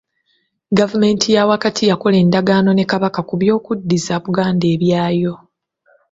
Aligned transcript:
Gavumenti 0.71 1.33
ya 1.33 1.43
wakati 1.51 1.83
yakola 1.89 2.17
endagaano 2.23 2.69
ne 2.73 2.85
Kabaka 2.91 3.19
ku 3.27 3.33
by'okuddiza 3.41 4.13
Buganda 4.23 4.65
ebyayo. 4.75 5.33